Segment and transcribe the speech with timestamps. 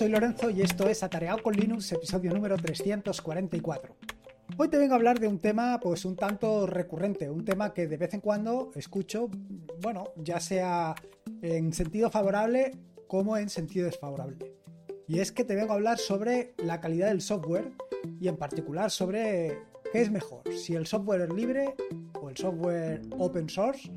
[0.00, 3.94] soy Lorenzo y esto es Atareado con Linux, episodio número 344.
[4.56, 7.86] Hoy te vengo a hablar de un tema pues un tanto recurrente, un tema que
[7.86, 9.28] de vez en cuando escucho,
[9.82, 10.94] bueno, ya sea
[11.42, 12.78] en sentido favorable
[13.08, 14.38] como en sentido desfavorable.
[15.06, 17.70] Y es que te vengo a hablar sobre la calidad del software
[18.18, 19.58] y en particular sobre
[19.92, 21.74] qué es mejor, si el software es libre
[22.22, 23.92] o el software open source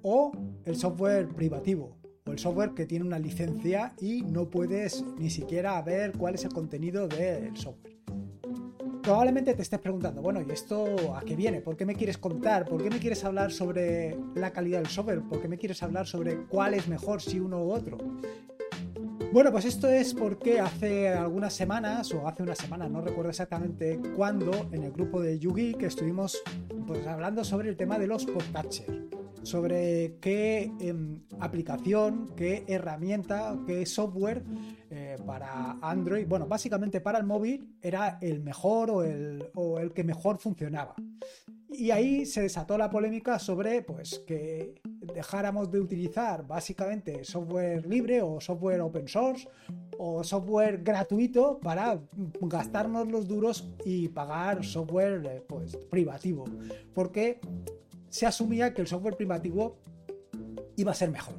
[0.00, 0.32] o
[0.64, 5.80] el software privativo o el software que tiene una licencia y no puedes ni siquiera
[5.82, 7.92] ver cuál es el contenido del software.
[9.02, 11.60] Probablemente te estés preguntando, bueno, ¿y esto a qué viene?
[11.60, 12.66] ¿Por qué me quieres contar?
[12.66, 15.22] ¿Por qué me quieres hablar sobre la calidad del software?
[15.22, 17.98] ¿Por qué me quieres hablar sobre cuál es mejor si uno u otro?
[19.32, 23.98] Bueno, pues esto es porque hace algunas semanas, o hace una semana, no recuerdo exactamente
[24.14, 26.40] cuándo, en el grupo de Yugi que estuvimos
[26.86, 33.86] pues, hablando sobre el tema de los podcatchers sobre qué em, aplicación, qué herramienta, qué
[33.86, 34.42] software
[34.90, 39.92] eh, para Android, bueno, básicamente para el móvil era el mejor o el, o el
[39.92, 40.94] que mejor funcionaba.
[41.70, 44.74] Y ahí se desató la polémica sobre pues que
[45.14, 49.48] dejáramos de utilizar básicamente software libre o software open source
[49.98, 51.98] o software gratuito para
[52.42, 56.44] gastarnos los duros y pagar software eh, pues privativo.
[56.92, 57.40] Porque
[58.12, 59.78] se asumía que el software privativo
[60.76, 61.34] iba a ser mejor.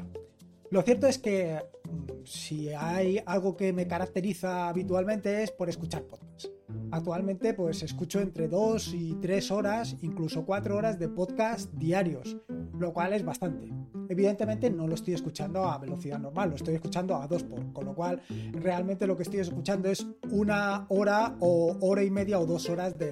[0.72, 6.02] Lo cierto es que mm, si hay algo que me caracteriza habitualmente es por escuchar
[6.04, 6.52] podcasts.
[6.90, 12.38] Actualmente pues escucho entre dos y tres horas, incluso cuatro horas de podcast diarios,
[12.80, 13.72] lo cual es bastante.
[14.10, 17.86] Evidentemente no lo estoy escuchando a velocidad normal, lo estoy escuchando a dos por, con
[17.86, 18.20] lo cual
[18.52, 22.98] realmente lo que estoy escuchando es una hora o hora y media o dos horas
[22.98, 23.12] de,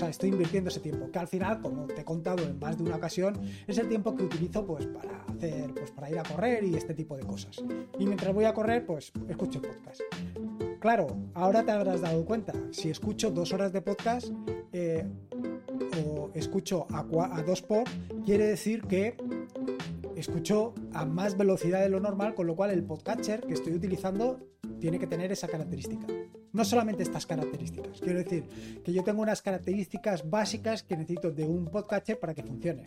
[0.00, 2.84] sea, estoy invirtiendo ese tiempo, que al final, como te he contado en más de
[2.84, 6.64] una ocasión, es el tiempo que utilizo pues para hacer, pues para ir a correr
[6.64, 7.62] y este tipo de cosas.
[7.98, 10.00] Y mientras voy a correr, pues escucho podcast.
[10.80, 14.28] Claro, ahora te habrás dado cuenta, si escucho dos horas de podcast
[14.72, 15.06] eh,
[16.04, 17.84] o escucho a, a dos por,
[18.24, 19.16] quiere decir que
[20.16, 24.38] escucho a más velocidad de lo normal, con lo cual el podcatcher que estoy utilizando
[24.80, 26.06] tiene que tener esa característica.
[26.52, 28.44] No solamente estas características, quiero decir
[28.84, 32.82] que yo tengo unas características básicas que necesito de un podcatcher para que funcione.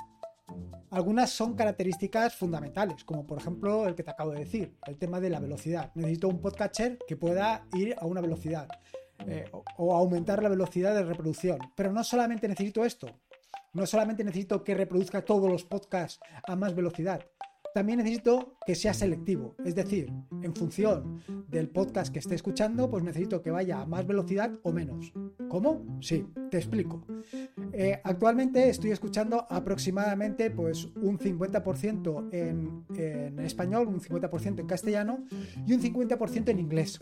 [0.89, 5.19] Algunas son características fundamentales, como por ejemplo el que te acabo de decir, el tema
[5.19, 5.91] de la velocidad.
[5.95, 8.67] Necesito un podcatcher que pueda ir a una velocidad
[9.25, 11.59] eh, o aumentar la velocidad de reproducción.
[11.75, 13.07] Pero no solamente necesito esto,
[13.73, 17.25] no solamente necesito que reproduzca todos los podcasts a más velocidad,
[17.73, 20.11] también necesito que sea selectivo, es decir,
[20.41, 24.71] en función del podcast que esté escuchando, pues necesito que vaya a más velocidad o
[24.71, 25.11] menos.
[25.49, 25.85] ¿Cómo?
[25.99, 27.05] Sí, te explico.
[27.71, 35.25] Eh, actualmente estoy escuchando aproximadamente pues un 50% en, en español, un 50% en castellano
[35.65, 36.99] y un 50% en inglés.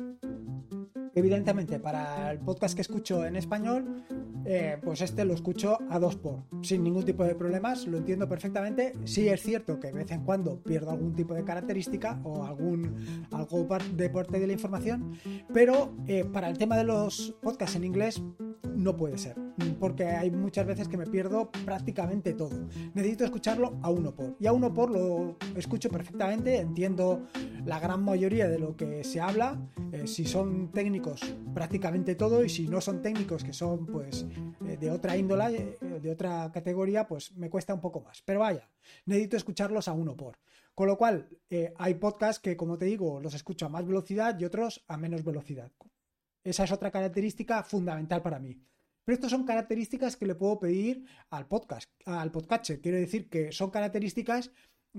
[1.13, 4.05] Evidentemente, para el podcast que escucho en español,
[4.45, 8.27] eh, pues este lo escucho a dos por, sin ningún tipo de problemas, lo entiendo
[8.27, 8.93] perfectamente.
[9.05, 12.95] Sí es cierto que de vez en cuando pierdo algún tipo de característica o algún
[13.31, 15.13] algo de parte de la información,
[15.53, 18.21] pero eh, para el tema de los podcasts en inglés
[18.75, 19.35] no puede ser,
[19.79, 22.67] porque hay muchas veces que me pierdo prácticamente todo.
[22.93, 27.27] Necesito escucharlo a uno por, y a uno por lo escucho perfectamente, entiendo
[27.65, 29.59] la gran mayoría de lo que se habla,
[29.91, 31.21] eh, si son técnicos
[31.53, 34.25] prácticamente todo y si no son técnicos que son pues
[34.65, 38.21] eh, de otra índola, eh, de otra categoría, pues me cuesta un poco más.
[38.25, 38.69] Pero vaya,
[39.05, 40.37] necesito escucharlos a uno por.
[40.73, 41.27] Con lo cual,
[41.75, 45.23] hay podcasts que, como te digo, los escucho a más velocidad y otros a menos
[45.23, 45.69] velocidad.
[46.43, 48.59] Esa es otra característica fundamental para mí.
[49.03, 52.79] Pero estas son características que le puedo pedir al podcast, al podcatcher.
[52.81, 54.51] Quiero decir que son características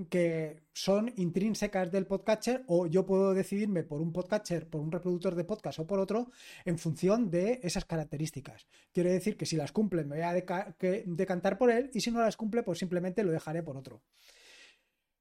[0.09, 5.35] que son intrínsecas del podcatcher o yo puedo decidirme por un podcatcher, por un reproductor
[5.35, 6.31] de podcast o por otro
[6.65, 8.67] en función de esas características.
[8.93, 10.33] Quiero decir que si las cumple me voy a
[11.05, 14.03] decantar por él y si no las cumple pues simplemente lo dejaré por otro.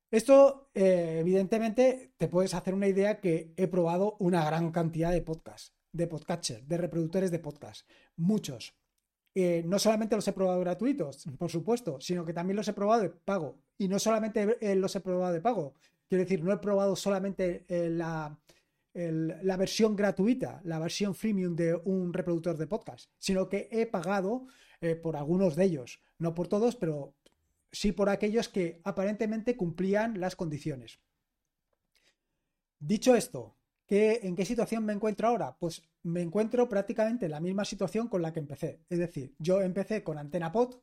[0.09, 5.21] Esto eh, evidentemente te puedes hacer una idea que he probado una gran cantidad de
[5.21, 8.73] podcasts, de podcatcher, de reproductores de podcast, muchos.
[9.33, 13.01] Eh, no solamente los he probado gratuitos, por supuesto, sino que también los he probado
[13.03, 13.57] de pago.
[13.77, 15.73] Y no solamente eh, los he probado de pago,
[16.07, 18.37] quiero decir, no he probado solamente eh, la,
[18.93, 24.47] la, versión gratuita, la versión freemium de un reproductor de podcast, sino que he pagado
[25.03, 26.01] por algunos de ellos.
[26.17, 27.13] No por todos, pero
[27.71, 30.99] sí por aquellos que aparentemente cumplían las condiciones.
[32.79, 33.55] Dicho esto,
[33.93, 35.57] ¿En qué situación me encuentro ahora?
[35.59, 38.79] Pues me encuentro prácticamente en la misma situación con la que empecé.
[38.89, 40.75] Es decir, yo empecé con AntenaPod.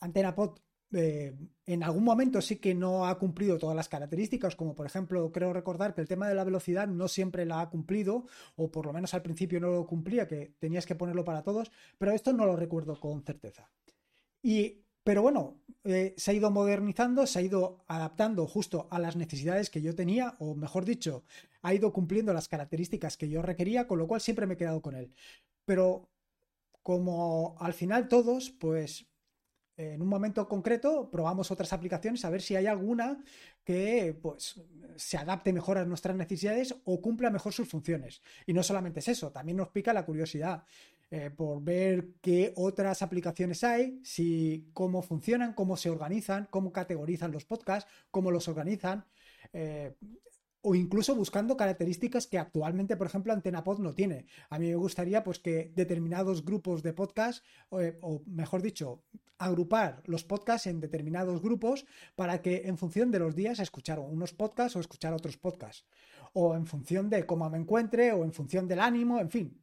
[0.00, 0.58] AntenaPod
[0.92, 1.32] eh,
[1.66, 5.52] en algún momento sí que no ha cumplido todas las características, como por ejemplo, creo
[5.52, 8.26] recordar que el tema de la velocidad no siempre la ha cumplido,
[8.56, 11.70] o por lo menos al principio no lo cumplía, que tenías que ponerlo para todos,
[11.98, 13.70] pero esto no lo recuerdo con certeza.
[14.42, 19.16] Y, pero bueno, eh, se ha ido modernizando, se ha ido adaptando justo a las
[19.16, 21.24] necesidades que yo tenía, o mejor dicho,
[21.62, 24.82] ha ido cumpliendo las características que yo requería, con lo cual siempre me he quedado
[24.82, 25.12] con él.
[25.64, 26.10] Pero
[26.82, 29.06] como al final todos, pues
[29.76, 33.22] en un momento concreto probamos otras aplicaciones a ver si hay alguna
[33.64, 34.60] que pues
[34.96, 38.20] se adapte mejor a nuestras necesidades o cumpla mejor sus funciones.
[38.46, 40.64] Y no solamente es eso, también nos pica la curiosidad
[41.10, 47.32] eh, por ver qué otras aplicaciones hay, si cómo funcionan, cómo se organizan, cómo categorizan
[47.32, 49.04] los podcasts, cómo los organizan.
[49.52, 49.94] Eh,
[50.62, 54.26] o incluso buscando características que actualmente, por ejemplo, AntenaPod no tiene.
[54.50, 59.02] A mí me gustaría pues que determinados grupos de podcast, eh, o, mejor dicho,
[59.38, 64.34] agrupar los podcasts en determinados grupos para que en función de los días escuchar unos
[64.34, 65.86] podcasts o escuchar otros podcasts.
[66.34, 69.62] O en función de cómo me encuentre o en función del ánimo, en fin.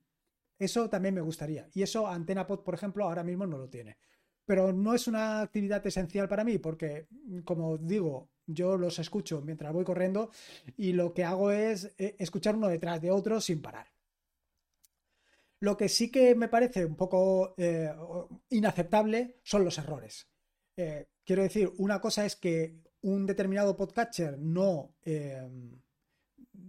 [0.59, 1.69] Eso también me gustaría.
[1.73, 3.97] Y eso AntenaPod, por ejemplo, ahora mismo no lo tiene.
[4.45, 7.07] Pero no es una actividad esencial para mí porque,
[7.43, 10.31] como digo, yo los escucho mientras voy corriendo
[10.77, 13.87] y lo que hago es eh, escuchar uno detrás de otro sin parar.
[15.59, 17.91] Lo que sí que me parece un poco eh,
[18.49, 20.29] inaceptable son los errores.
[20.77, 24.95] Eh, quiero decir, una cosa es que un determinado podcatcher no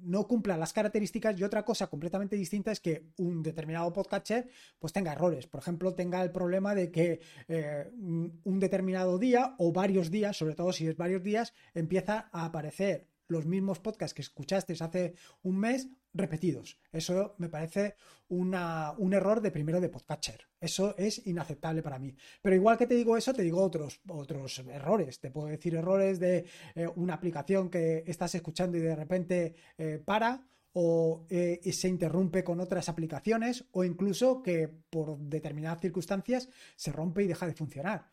[0.08, 4.92] no cumpla las características y otra cosa completamente distinta es que un determinado podcatcher pues
[4.92, 5.46] tenga errores.
[5.46, 10.54] Por ejemplo, tenga el problema de que eh, un determinado día o varios días, sobre
[10.54, 15.58] todo si es varios días, empieza a aparecer los mismos podcasts que escuchaste hace un
[15.58, 16.78] mes repetidos.
[16.92, 17.94] Eso me parece
[18.28, 20.48] un error de primero de podcatcher.
[20.60, 22.14] Eso es inaceptable para mí.
[22.42, 25.20] Pero igual que te digo eso, te digo otros, otros errores.
[25.20, 26.44] Te puedo decir errores de
[26.74, 32.44] eh, una aplicación que estás escuchando y de repente eh, para o eh, se interrumpe
[32.44, 38.10] con otras aplicaciones o incluso que por determinadas circunstancias se rompe y deja de funcionar.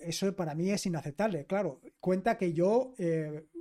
[0.00, 1.46] eso para mí es inaceptable.
[1.46, 2.94] Claro, cuenta que yo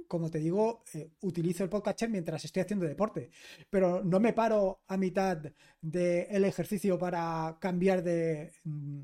[0.09, 3.29] como te digo, eh, utilizo el podcast mientras estoy haciendo deporte,
[3.69, 5.37] pero no me paro a mitad
[5.81, 9.01] del ejercicio para cambiar de mm,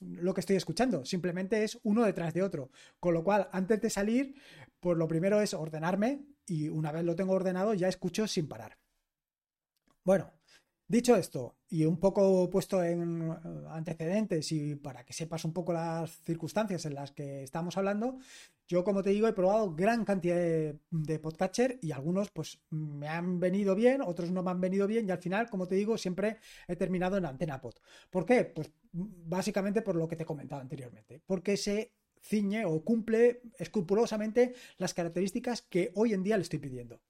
[0.00, 2.70] lo que estoy escuchando, simplemente es uno detrás de otro.
[3.00, 4.34] Con lo cual, antes de salir,
[4.78, 8.78] pues lo primero es ordenarme y una vez lo tengo ordenado ya escucho sin parar.
[10.04, 10.32] Bueno,
[10.90, 13.30] Dicho esto, y un poco puesto en
[13.68, 18.18] antecedentes y para que sepas un poco las circunstancias en las que estamos hablando,
[18.70, 23.40] yo como te digo he probado gran cantidad de, de y algunos pues me han
[23.40, 26.36] venido bien, otros no me han venido bien y al final, como te digo, siempre
[26.68, 27.74] he terminado en Antena Pod.
[28.10, 28.44] ¿Por qué?
[28.44, 34.54] Pues básicamente por lo que te he comentado anteriormente, porque se ciñe o cumple escrupulosamente
[34.78, 37.00] las características que hoy en día le estoy pidiendo.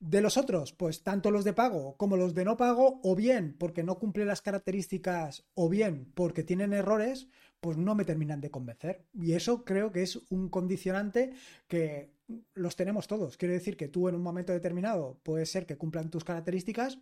[0.00, 3.54] De los otros, pues tanto los de pago como los de no pago, o bien
[3.56, 7.28] porque no cumplen las características, o bien porque tienen errores,
[7.60, 9.06] pues no me terminan de convencer.
[9.12, 11.32] Y eso creo que es un condicionante
[11.68, 12.14] que
[12.54, 13.36] los tenemos todos.
[13.36, 16.98] Quiero decir que tú en un momento determinado puede ser que cumplan tus características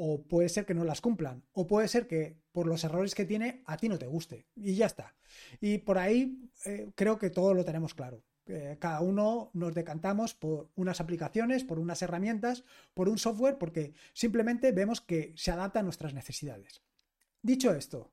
[0.00, 3.24] o puede ser que no las cumplan, o puede ser que por los errores que
[3.24, 5.16] tiene a ti no te guste y ya está.
[5.60, 8.22] Y por ahí eh, creo que todo lo tenemos claro.
[8.46, 13.92] Eh, cada uno nos decantamos por unas aplicaciones, por unas herramientas, por un software, porque
[14.14, 16.80] simplemente vemos que se adapta a nuestras necesidades.
[17.42, 18.12] Dicho esto,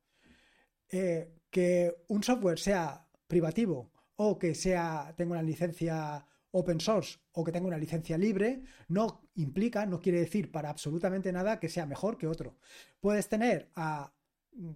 [0.92, 7.46] eh, que un software sea privativo o que sea tenga una licencia open source o
[7.46, 11.86] que tenga una licencia libre no implica, no quiere decir para absolutamente nada que sea
[11.86, 12.58] mejor que otro.
[13.00, 14.12] Puedes tener a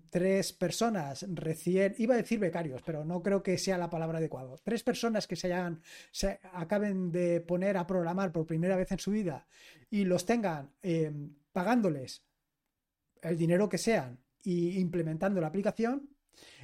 [0.10, 4.56] tres personas recién, iba a decir becarios, pero no creo que sea la palabra adecuada.
[4.64, 5.82] Tres personas que se hayan,
[6.12, 9.46] se acaben de poner a programar por primera vez en su vida
[9.90, 12.24] y los tengan em, pagándoles
[13.22, 16.10] el dinero que sean y implementando la aplicación.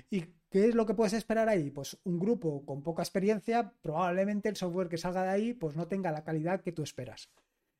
[0.09, 1.69] ¿Y qué es lo que puedes esperar ahí?
[1.69, 5.87] Pues un grupo con poca experiencia, probablemente el software que salga de ahí pues no
[5.87, 7.29] tenga la calidad que tú esperas.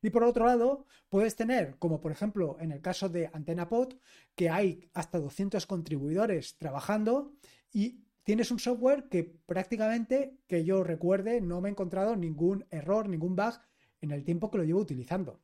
[0.02, 3.94] Y por otro lado, puedes tener, como por ejemplo en el caso de AntenaPod,
[4.34, 7.32] que hay hasta 200 contribuidores trabajando
[7.72, 13.08] y tienes un software que prácticamente, que yo recuerde, no me he encontrado ningún error,
[13.08, 13.54] ningún bug
[14.00, 15.40] en el tiempo que lo llevo utilizando.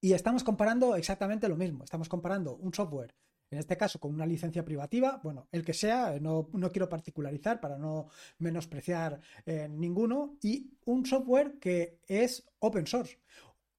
[0.00, 1.84] Y estamos comparando exactamente lo mismo.
[1.84, 3.14] Estamos comparando un software,
[3.50, 7.78] en este caso con una licencia privativa, bueno, el que sea, no, quiero particularizar para
[7.78, 13.18] no menospreciar eh, ninguno, y un software que es open source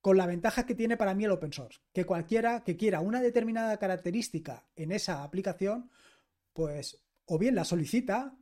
[0.01, 3.21] con la ventaja que tiene para mí el open source, que cualquiera que quiera una
[3.21, 5.89] determinada característica en esa aplicación,
[6.53, 8.37] pues o bien la solicita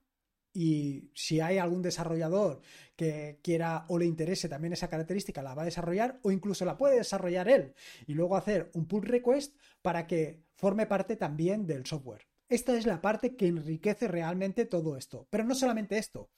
[0.53, 2.61] y si hay algún desarrollador
[2.95, 6.77] que quiera o le interese también esa característica, la va a desarrollar o incluso la
[6.77, 7.73] puede desarrollar él
[8.07, 12.25] y luego hacer un pull request para que forme parte también del software.
[12.49, 15.27] Esta es la parte que enriquece realmente todo esto.
[15.29, 16.31] Pero no solamente esto.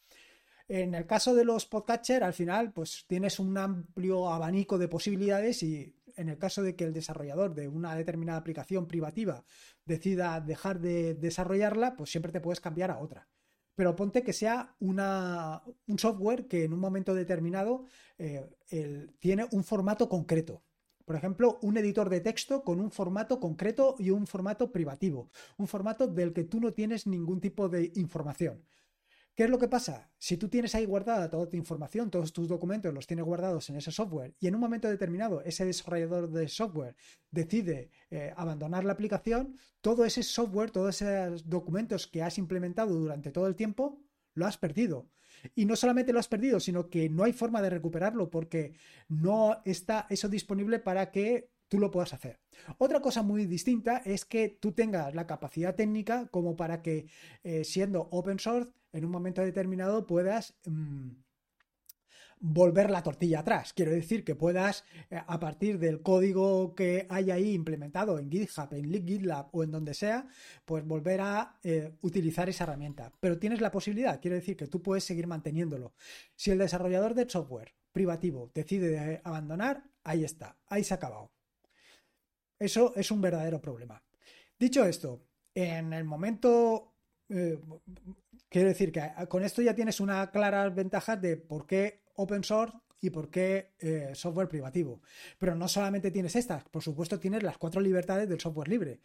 [0.67, 5.63] En el caso de los podcatcher, al final, pues tienes un amplio abanico de posibilidades
[5.63, 9.45] y en el caso de que el desarrollador de una determinada aplicación privativa
[9.85, 13.29] decida dejar de desarrollarla, pues siempre te puedes cambiar a otra.
[13.75, 17.85] Pero ponte que sea un software que en un momento determinado
[18.17, 18.45] eh,
[19.19, 20.66] tiene un formato concreto.
[21.07, 25.65] Por ejemplo, un editor de texto con un formato concreto y un formato privativo, un
[25.65, 28.65] formato del que tú no tienes ningún tipo de información.
[29.33, 30.11] ¿Qué es lo que pasa?
[30.17, 33.77] Si tú tienes ahí guardada toda tu información, todos tus documentos los tienes guardados en
[33.77, 36.97] ese software y en un momento determinado ese desarrollador de software
[37.31, 43.31] decide eh, abandonar la aplicación, todo ese software, todos esos documentos que has implementado durante
[43.31, 45.07] todo el tiempo, lo has perdido.
[45.55, 48.73] Y no solamente lo has perdido, sino que no hay forma de recuperarlo porque
[49.07, 52.39] no está eso disponible para que tú lo puedas hacer.
[52.77, 57.07] Otra cosa muy distinta es que tú tengas la capacidad técnica como para que
[57.43, 61.09] eh, siendo open source en un momento determinado puedas mm,
[62.39, 63.73] volver la tortilla atrás.
[63.73, 68.73] Quiero decir que puedas, eh, a partir del código que hay ahí implementado en GitHub,
[68.73, 70.27] en GitLab o en donde sea,
[70.65, 73.11] pues volver a eh, utilizar esa herramienta.
[73.19, 75.93] Pero tienes la posibilidad, quiero decir que tú puedes seguir manteniéndolo.
[76.35, 81.31] Si el desarrollador de software privativo decide abandonar, ahí está, ahí se ha acabado.
[82.59, 84.01] Eso es un verdadero problema.
[84.59, 85.21] Dicho esto,
[85.53, 86.93] en el momento,
[87.29, 87.59] eh,
[88.49, 92.77] quiero decir que con esto ya tienes una clara ventaja de por qué open source
[92.99, 95.01] y por qué eh, software privativo.
[95.39, 98.99] Pero no solamente tienes estas, por supuesto tienes las cuatro libertades del software libre.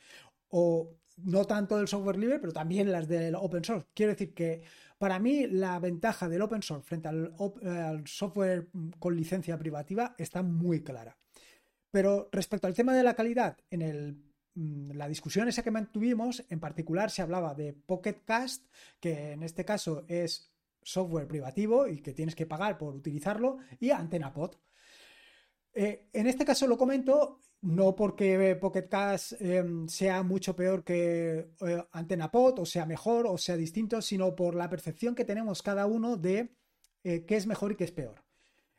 [0.48, 3.86] O no tanto del software libre, pero también las del open source.
[3.94, 4.62] Quiero decir que
[4.98, 10.82] para mí la ventaja del open source frente al software con licencia privativa está muy
[10.82, 11.16] clara.
[11.92, 16.58] Pero respecto al tema de la calidad, en mm, la discusión esa que mantuvimos, en
[16.58, 18.66] particular se hablaba de Pocket Cast,
[18.98, 20.51] que en este caso es
[20.82, 24.56] software privativo y que tienes que pagar por utilizarlo, y AntennaPod.
[25.74, 31.52] Eh, en este caso lo comento no porque Pocket Cast em, sea mucho peor que
[31.60, 35.86] eh, AntennaPod o sea mejor o sea distinto, sino por la percepción que tenemos cada
[35.86, 36.56] uno de
[37.04, 38.22] eh, qué es mejor y qué es peor.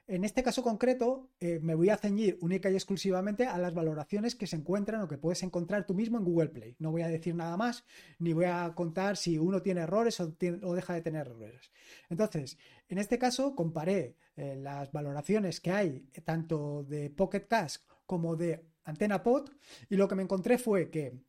[0.05, 4.35] En este caso concreto, eh, me voy a ceñir única y exclusivamente a las valoraciones
[4.35, 6.75] que se encuentran o que puedes encontrar tú mismo en Google Play.
[6.79, 7.85] No voy a decir nada más,
[8.19, 11.71] ni voy a contar si uno tiene errores o, deja de tener errores.
[12.09, 12.57] Entonces,
[12.89, 18.35] en este caso, comparé eh, las valoraciones que hay eh, tanto de Pocket Cast como
[18.35, 19.51] de Antena Pod
[19.89, 21.23] y lo que me encontré fue que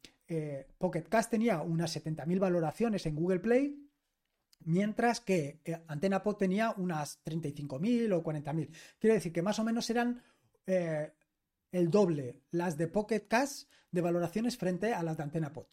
[0.79, 3.84] Pocket Cast tenía unas 70.000 valoraciones en Google Play
[4.65, 8.71] mientras que Antena Pod tenía unas 35.000 o 40.000.
[8.99, 10.23] Quiere decir que más o menos eran
[10.67, 11.13] eh,
[11.73, 15.67] el doble las de Pocket Cash de valoraciones frente a las de Antena Pod.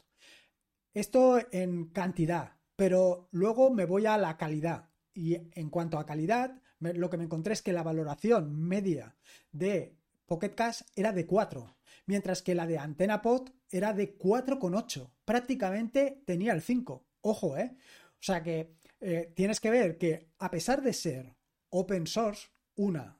[0.94, 4.90] Esto en cantidad, pero luego me voy a la calidad.
[5.14, 9.16] Y en cuanto a calidad, lo que me encontré es que la valoración media
[9.50, 9.96] de
[10.26, 15.10] Pocket Cash era de 4, mientras que la de Antena Pod era de 4,8.
[15.24, 17.06] Prácticamente tenía el 5.
[17.22, 17.76] Ojo, ¿eh?
[18.14, 21.36] O sea que eh, tienes que ver que a pesar de ser
[21.70, 23.18] open source, una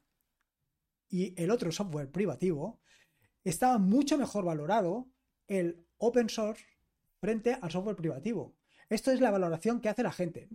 [1.08, 2.80] y el otro software privativo,
[3.44, 5.08] estaba mucho mejor valorado
[5.48, 6.64] el open source
[7.20, 8.54] frente al software privativo.
[8.88, 10.48] Esto es la valoración que hace la gente.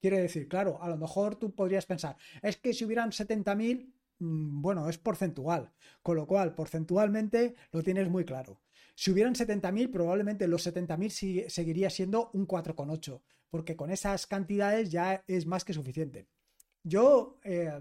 [0.00, 3.92] Quiere decir, claro, a lo mejor tú podrías pensar, es que si hubieran 70.000, mm,
[4.18, 8.60] bueno, es porcentual, con lo cual porcentualmente lo tienes muy claro.
[8.94, 13.20] Si hubieran 70.000, probablemente los 70.000 seguiría siendo un 4,8
[13.50, 16.28] porque con esas cantidades ya es más que suficiente.
[16.82, 17.80] Yo, eh,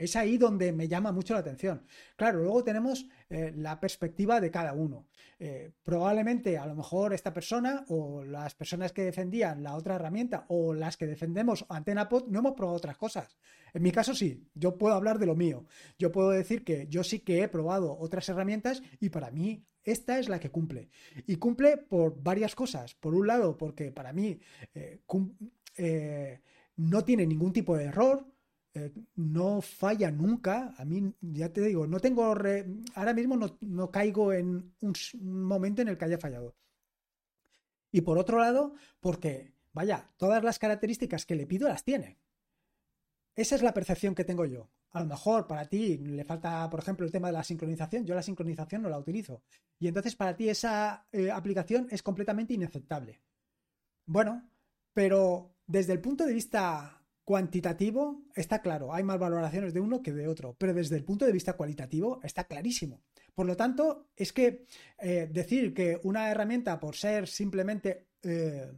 [0.00, 1.84] es ahí donde me llama mucho la atención.
[2.16, 5.06] Claro, luego tenemos eh, la perspectiva de cada uno.
[5.38, 10.46] Eh, probablemente a lo mejor esta persona o las personas que defendían la otra herramienta
[10.48, 13.36] o las que defendemos AntenaPod no hemos probado otras cosas.
[13.74, 15.66] En mi caso sí, yo puedo hablar de lo mío.
[15.98, 20.18] Yo puedo decir que yo sí que he probado otras herramientas y para mí esta
[20.18, 20.88] es la que cumple.
[21.26, 22.94] Y cumple por varias cosas.
[22.94, 24.40] Por un lado, porque para mí
[24.74, 26.40] eh,
[26.76, 28.29] no tiene ningún tipo de error,
[28.74, 30.74] eh, no falla nunca.
[30.78, 32.24] A mí, ya te digo, no tengo.
[32.24, 36.56] ahora mismo no, caigo en un, momento en el que haya fallado.
[37.92, 42.18] Y por otro lado, porque, vaya, todas las características que le pido las tiene.
[43.34, 44.70] Esa es la percepción que tengo yo.
[44.92, 48.04] A lo mejor para ti le falta, por ejemplo, el tema de la sincronización.
[48.04, 49.42] Yo la sincronización no la utilizo.
[49.78, 53.20] Y entonces para ti esa eh, aplicación es completamente inaceptable.
[54.06, 54.48] Bueno,
[54.92, 56.99] pero desde el punto de vista
[57.30, 61.24] cuantitativo está claro, hay más valoraciones de uno que de otro, pero desde el punto
[61.24, 63.04] de vista cualitativo está clarísimo.
[63.36, 64.66] Por lo tanto, es que
[64.98, 68.72] eh, decir que una herramienta por ser simplemente eh,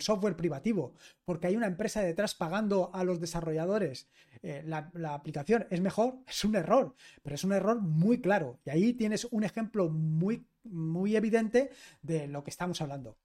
[0.00, 0.94] software privativo,
[1.24, 4.08] porque hay una empresa detrás pagando a los desarrolladores
[4.42, 8.58] eh, la, aplicación es mejor, es un error, pero es un error muy claro.
[8.64, 11.70] Y ahí tienes un ejemplo muy, muy evidente
[12.02, 13.18] de lo que estamos hablando.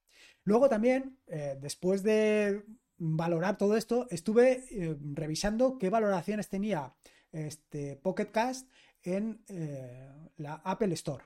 [0.43, 1.19] Luego también,
[1.59, 2.63] después de
[3.03, 6.93] valorar todo esto, estuve eh, revisando qué valoraciones tenía
[7.31, 8.69] este Pocket Cast
[9.01, 9.41] en
[10.37, 11.23] la Apple Store.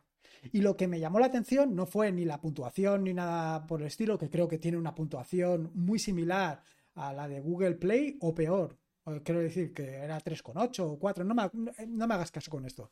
[0.52, 3.82] Y lo que me llamó la atención no fue ni la puntuación ni nada por
[3.82, 6.64] el estilo, que creo que tiene una puntuación muy similar
[6.94, 8.78] a la de Google Play o peor.
[9.24, 11.50] Quiero decir que era 3,8 o 4, no me,
[11.88, 12.92] no me hagas caso con esto.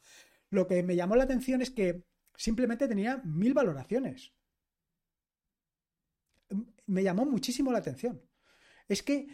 [0.50, 2.04] Lo que me llamó la atención es que
[2.36, 4.34] simplemente tenía mil valoraciones.
[6.88, 8.22] Me llamó muchísimo la atención.
[8.88, 9.28] Es que,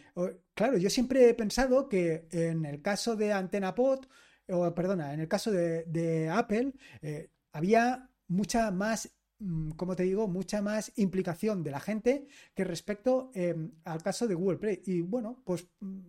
[0.53, 4.06] claro, yo siempre he pensado que en el caso de AntenaPod,
[4.50, 10.27] o perdona, en el caso de, Apple, eh, había mucha más, mm, como te digo,
[10.27, 14.82] mucha más implicación de la gente que respecto em, al caso de Google Play.
[14.86, 16.00] Y bueno, pues mm,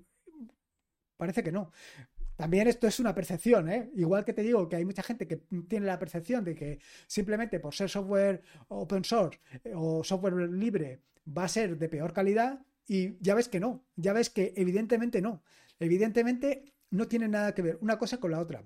[1.16, 1.72] parece que no.
[2.36, 3.90] También esto es una percepción, ¿eh?
[3.96, 5.36] Igual que te digo que hay mucha gente que
[5.68, 11.02] tiene la percepción de que simplemente por ser software open source eh, o software libre
[11.36, 12.58] va a ser de peor calidad
[12.90, 15.44] y ya ves que no, ya ves que evidentemente no.
[15.78, 18.64] Evidentemente no tiene nada que ver una cosa con la otra.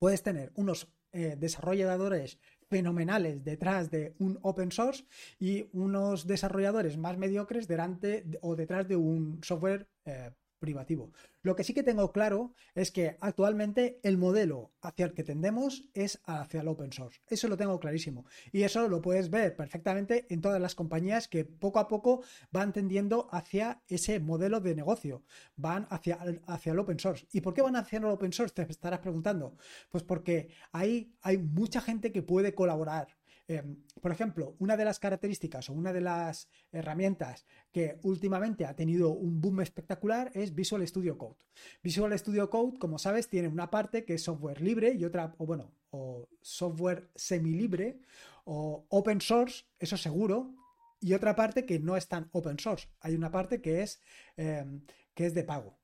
[0.00, 5.04] Puedes tener unos eh, desarrolladores fenomenales detrás de un open source
[5.38, 11.10] y unos desarrolladores más mediocres delante o detrás de un software eh, privativo.
[11.42, 15.88] Lo que sí que tengo claro es que actualmente el modelo hacia el que tendemos
[15.94, 17.20] es hacia el open source.
[17.26, 18.26] Eso lo tengo clarísimo.
[18.52, 22.72] Y eso lo puedes ver perfectamente en todas las compañías que poco a poco van
[22.72, 25.24] tendiendo hacia ese modelo de negocio.
[25.56, 27.26] Van hacia, hacia el open source.
[27.32, 28.54] ¿Y por qué van hacia el open source?
[28.66, 29.56] Te estarás preguntando.
[29.90, 33.19] Pues porque ahí hay mucha gente que puede colaborar
[33.50, 38.76] Em, por ejemplo, una de las características o una de las herramientas que últimamente ha
[38.76, 41.34] tenido un boom espectacular es Visual Studio Code.
[41.82, 45.46] Visual Studio Code, como sabes, tiene una parte que es software libre y otra, o
[45.46, 47.98] bueno, o software semi-libre
[48.44, 50.54] o open source, eso seguro,
[51.00, 52.86] y otra parte que no es tan open source.
[53.00, 54.00] Hay una parte que es,
[54.36, 55.76] em, que es de pago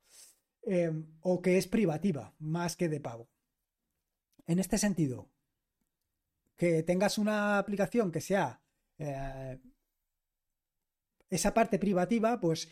[0.63, 3.27] em, o que es privativa más que de pago.
[4.45, 5.29] En este sentido,
[6.57, 8.59] que tengas una aplicación que sea
[8.97, 9.59] eh,
[11.29, 12.67] esa parte privativa, pues,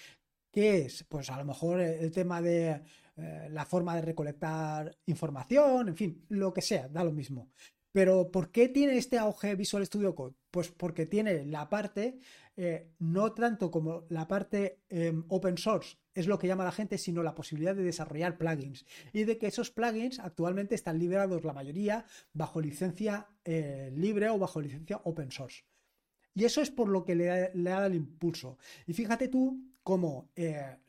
[0.51, 1.03] ¿qué es?
[1.03, 2.81] Pues a lo mejor el tema de
[3.17, 7.51] eh, la forma de recolectar información, en fin, lo que sea, da lo mismo.
[7.95, 10.35] Pero ¿por qué tiene este auge Visual Studio Code?
[10.51, 12.19] Pues porque tiene la parte,
[12.57, 16.97] eh, no tanto como la parte em, open source, es lo que llama la gente,
[16.97, 18.85] sino la posibilidad de desarrollar plugins.
[19.13, 22.03] Y de que esos plugins actualmente están liberados, la mayoría,
[22.33, 25.63] bajo licencia eh, libre o bajo licencia open source.
[26.33, 28.57] Y eso es por lo que le, ha dado el impulso.
[28.87, 30.79] Y fíjate tú cómo eh,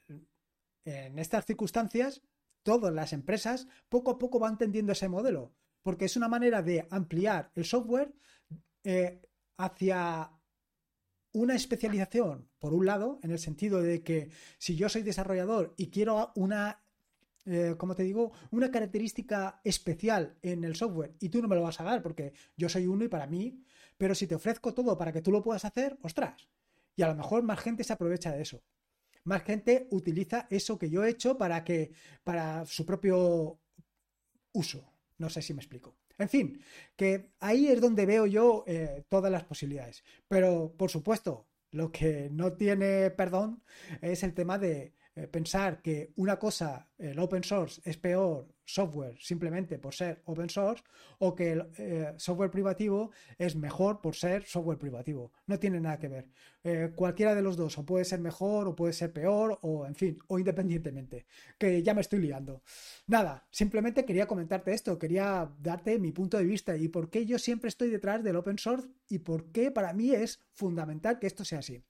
[0.85, 2.23] en estas circunstancias
[2.64, 5.55] todas las empresas poco a poco van tendiendo ese modelo
[5.87, 8.12] porque es una manera de ampliar el software
[8.83, 9.22] eh,
[9.57, 10.33] hacia
[11.31, 15.90] una especialización, por un lado, en el sentido de que si yo soy desarrollador y
[15.90, 16.83] quiero una,
[17.44, 21.62] eh, como te digo, una característica especial en el software y tú no me lo
[21.62, 23.62] vas a dar porque yo soy uno y para mí,
[23.96, 26.49] pero si te ofrezco todo para que tú lo puedas hacer, ostras.
[26.96, 28.61] Y a lo mejor más gente se aprovecha de eso.
[29.22, 31.92] Más gente utiliza eso que yo he hecho para que
[32.25, 33.61] para su propio
[34.51, 34.95] uso.
[35.18, 35.96] No sé si me explico.
[36.18, 36.61] En fin,
[36.96, 40.05] que ahí es donde veo yo eh, todas las posibilidades.
[40.29, 43.62] Pero, por supuesto, lo que no tiene perdón
[44.00, 49.16] es el tema de eh, pensar que una cosa, el open source, es peor software
[49.18, 50.83] simplemente por ser open source
[51.18, 55.33] o que el eh, software privativo es mejor por ser software privativo.
[55.46, 56.29] No tiene nada que ver.
[56.62, 59.94] Eh, cualquiera de los dos o puede ser mejor o puede ser peor o en
[59.94, 61.26] fin, o independientemente.
[61.57, 62.62] Que ya me estoy liando.
[63.07, 67.38] Nada, simplemente quería comentarte esto, quería darte mi punto de vista y por qué yo
[67.38, 71.44] siempre estoy detrás del open source y por qué para mí es fundamental que esto
[71.44, 71.83] sea así.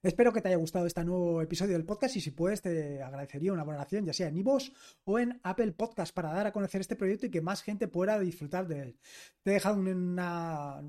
[0.00, 3.52] Espero que te haya gustado este nuevo episodio del podcast y si puedes te agradecería
[3.52, 4.70] una valoración ya sea en iVoox
[5.02, 8.16] o en Apple Podcast para dar a conocer este proyecto y que más gente pueda
[8.20, 8.98] disfrutar de él.
[9.42, 10.82] Te he dejado una,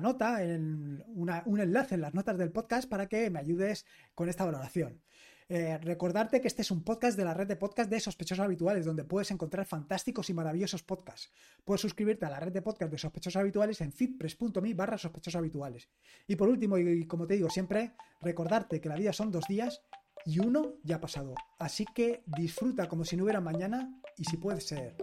[0.00, 5.02] nota, un enlace en las notas del podcast para que me ayudes con esta valoración.
[5.48, 8.84] Eh, recordarte que este es un podcast de la red de podcast de sospechosos habituales,
[8.84, 11.30] donde puedes encontrar fantásticos y maravillosos podcasts.
[11.64, 15.88] Puedes suscribirte a la red de podcast de sospechosos habituales en fitpress.me barra sospechosos habituales.
[16.26, 19.82] Y por último, y como te digo siempre, recordarte que la vida son dos días
[20.24, 21.34] y uno ya ha pasado.
[21.58, 24.96] Así que disfruta como si no hubiera mañana y si puede ser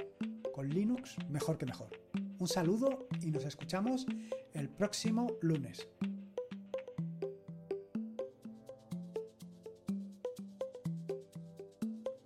[0.53, 1.89] con Linux, mejor que mejor.
[2.39, 4.05] Un saludo y nos escuchamos
[4.53, 5.87] el próximo lunes.